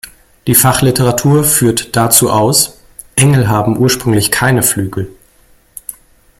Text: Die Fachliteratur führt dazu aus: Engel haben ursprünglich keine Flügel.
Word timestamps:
Die 0.47 0.55
Fachliteratur 0.55 1.43
führt 1.43 1.95
dazu 1.95 2.31
aus: 2.31 2.81
Engel 3.15 3.49
haben 3.49 3.77
ursprünglich 3.77 4.31
keine 4.31 4.63
Flügel. 4.63 5.15